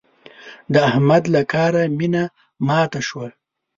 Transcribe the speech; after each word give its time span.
د 0.73 0.75
احمد 0.89 1.23
له 1.33 1.41
کاره 1.53 1.83
مينه 1.97 2.23
ماته 2.67 2.99
شوه. 3.07 3.27